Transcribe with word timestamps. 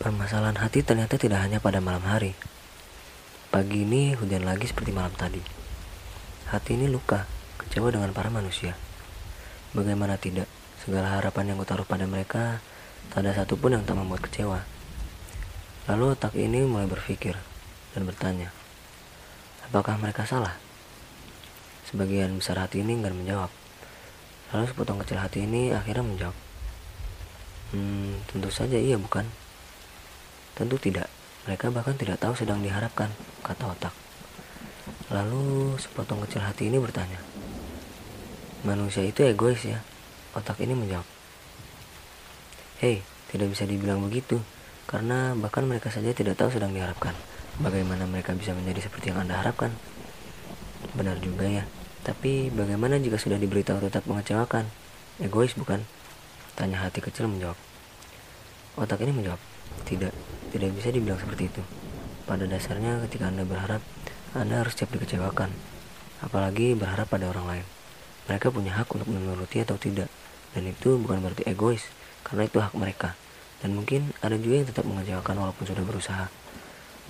Permasalahan 0.00 0.56
hati 0.56 0.80
ternyata 0.80 1.20
tidak 1.20 1.44
hanya 1.44 1.60
pada 1.60 1.76
malam 1.76 2.00
hari. 2.00 2.32
Pagi 3.52 3.84
ini 3.84 4.16
hujan 4.16 4.48
lagi 4.48 4.64
seperti 4.64 4.96
malam 4.96 5.12
tadi. 5.12 5.44
Hati 6.48 6.72
ini 6.72 6.88
luka, 6.88 7.28
kecewa 7.60 7.92
dengan 7.92 8.08
para 8.16 8.32
manusia. 8.32 8.80
Bagaimana 9.76 10.16
tidak, 10.16 10.48
segala 10.80 11.20
harapan 11.20 11.52
yang 11.52 11.60
kutaruh 11.60 11.84
pada 11.84 12.08
mereka, 12.08 12.64
tak 13.12 13.28
ada 13.28 13.44
satupun 13.44 13.76
yang 13.76 13.84
tak 13.84 14.00
membuat 14.00 14.24
kecewa. 14.24 14.64
Lalu 15.84 16.16
otak 16.16 16.32
ini 16.32 16.64
mulai 16.64 16.88
berpikir 16.88 17.36
dan 17.92 18.08
bertanya, 18.08 18.56
apakah 19.68 20.00
mereka 20.00 20.24
salah? 20.24 20.56
Sebagian 21.92 22.40
besar 22.40 22.56
hati 22.56 22.80
ini 22.80 22.96
enggan 22.96 23.20
menjawab. 23.20 23.52
Lalu 24.56 24.64
sepotong 24.64 25.04
kecil 25.04 25.20
hati 25.20 25.44
ini 25.44 25.76
akhirnya 25.76 26.08
menjawab, 26.08 26.36
Hmm, 27.76 28.16
tentu 28.32 28.48
saja 28.48 28.80
iya 28.80 28.96
bukan? 28.96 29.28
Tentu 30.60 30.76
tidak. 30.76 31.08
Mereka 31.48 31.72
bahkan 31.72 31.96
tidak 31.96 32.20
tahu 32.20 32.36
sedang 32.36 32.60
diharapkan, 32.60 33.08
kata 33.40 33.64
otak. 33.64 33.96
Lalu 35.08 35.72
sepotong 35.80 36.20
kecil 36.28 36.44
hati 36.44 36.68
ini 36.68 36.76
bertanya, 36.76 37.16
Manusia 38.60 39.00
itu 39.00 39.24
egois 39.24 39.64
ya? 39.64 39.80
Otak 40.36 40.60
ini 40.60 40.76
menjawab, 40.76 41.08
Hei, 42.84 43.00
tidak 43.32 43.56
bisa 43.56 43.64
dibilang 43.64 44.04
begitu, 44.04 44.36
karena 44.84 45.32
bahkan 45.32 45.64
mereka 45.64 45.88
saja 45.88 46.12
tidak 46.12 46.36
tahu 46.36 46.52
sedang 46.52 46.76
diharapkan. 46.76 47.16
Bagaimana 47.56 48.04
mereka 48.04 48.36
bisa 48.36 48.52
menjadi 48.52 48.84
seperti 48.84 49.16
yang 49.16 49.24
Anda 49.24 49.40
harapkan? 49.40 49.72
Benar 50.92 51.24
juga 51.24 51.48
ya, 51.48 51.64
tapi 52.04 52.52
bagaimana 52.52 53.00
jika 53.00 53.16
sudah 53.16 53.40
diberitahu 53.40 53.80
tetap 53.80 54.04
mengecewakan? 54.04 54.68
Egois 55.24 55.56
bukan? 55.56 55.84
Tanya 56.52 56.84
hati 56.84 57.00
kecil 57.00 57.32
menjawab. 57.32 57.69
Otak 58.80 59.04
ini 59.04 59.12
menjawab, 59.12 59.36
tidak, 59.84 60.16
tidak 60.56 60.72
bisa 60.72 60.88
dibilang 60.88 61.20
seperti 61.20 61.52
itu. 61.52 61.60
Pada 62.24 62.48
dasarnya 62.48 63.04
ketika 63.04 63.28
Anda 63.28 63.44
berharap, 63.44 63.84
Anda 64.32 64.64
harus 64.64 64.72
siap 64.72 64.88
dikecewakan. 64.88 65.52
Apalagi 66.24 66.72
berharap 66.72 67.12
pada 67.12 67.28
orang 67.28 67.44
lain. 67.44 67.66
Mereka 68.24 68.48
punya 68.48 68.72
hak 68.80 68.88
untuk 68.96 69.12
menuruti 69.12 69.60
atau 69.60 69.76
tidak. 69.76 70.08
Dan 70.56 70.64
itu 70.64 70.96
bukan 70.96 71.20
berarti 71.20 71.44
egois, 71.44 71.84
karena 72.24 72.48
itu 72.48 72.56
hak 72.56 72.72
mereka. 72.72 73.20
Dan 73.60 73.76
mungkin 73.76 74.16
ada 74.24 74.40
juga 74.40 74.64
yang 74.64 74.68
tetap 74.72 74.88
mengecewakan 74.88 75.36
walaupun 75.36 75.64
sudah 75.68 75.84
berusaha. 75.84 76.26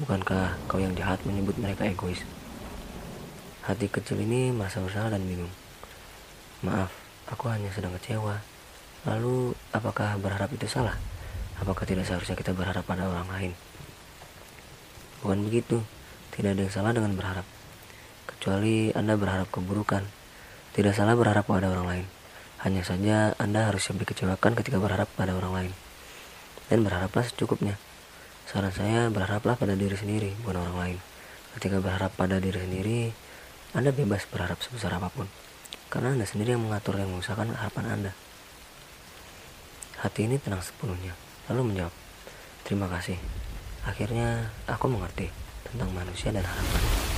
Bukankah 0.03 0.59
kau 0.67 0.83
yang 0.83 0.99
jahat 0.99 1.23
menyebut 1.23 1.55
mereka 1.55 1.87
egois? 1.87 2.27
Hati 3.63 3.87
kecil 3.87 4.19
ini 4.19 4.51
merasa 4.51 4.83
bersalah 4.83 5.15
dan 5.15 5.23
bingung. 5.23 5.55
Maaf, 6.67 6.91
aku 7.31 7.47
hanya 7.47 7.71
sedang 7.71 7.95
kecewa. 7.95 8.43
Lalu, 9.07 9.55
apakah 9.71 10.19
berharap 10.19 10.51
itu 10.51 10.67
salah? 10.67 10.99
Apakah 11.61 11.85
tidak 11.85 12.09
seharusnya 12.09 12.35
kita 12.41 12.57
berharap 12.57 12.89
pada 12.89 13.05
orang 13.05 13.29
lain? 13.29 13.53
Bukan 15.21 15.45
begitu. 15.45 15.85
Tidak 16.33 16.57
ada 16.57 16.63
yang 16.65 16.73
salah 16.73 16.97
dengan 16.97 17.13
berharap. 17.13 17.45
Kecuali 18.25 18.89
Anda 18.97 19.21
berharap 19.21 19.53
keburukan. 19.53 20.09
Tidak 20.73 20.97
salah 20.97 21.13
berharap 21.13 21.45
pada 21.45 21.69
orang 21.69 21.87
lain. 21.87 22.07
Hanya 22.65 22.81
saja 22.81 23.37
Anda 23.37 23.69
harus 23.69 23.85
siap 23.85 24.01
dikecewakan 24.01 24.57
ketika 24.57 24.81
berharap 24.81 25.13
pada 25.13 25.37
orang 25.37 25.53
lain. 25.53 25.73
Dan 26.73 26.81
berharaplah 26.81 27.29
secukupnya. 27.29 27.77
Saran 28.49 28.73
saya 28.73 29.13
berharaplah 29.13 29.55
pada 29.55 29.77
diri 29.77 29.95
sendiri, 29.95 30.33
bukan 30.43 30.65
orang 30.65 30.77
lain. 30.81 30.99
Ketika 31.59 31.79
berharap 31.79 32.15
pada 32.17 32.41
diri 32.43 32.57
sendiri, 32.57 33.01
Anda 33.77 33.95
bebas 33.95 34.27
berharap 34.27 34.59
sebesar 34.65 34.97
apa 34.97 35.13
pun. 35.13 35.31
Karena 35.91 36.15
Anda 36.15 36.27
sendiri 36.27 36.57
yang 36.57 36.65
mengatur 36.65 36.97
yang 36.97 37.11
mengusahakan 37.11 37.55
harapan 37.55 37.87
Anda. 37.91 38.13
Hati 40.01 40.25
ini 40.25 40.41
tenang 40.41 40.65
sepenuhnya, 40.65 41.13
lalu 41.51 41.75
menjawab, 41.75 41.95
Terima 42.71 42.87
kasih. 42.87 43.19
Akhirnya 43.83 44.55
aku 44.71 44.87
mengerti 44.87 45.27
tentang 45.67 45.91
manusia 45.91 46.31
dan 46.31 46.47
harapan. 46.47 47.10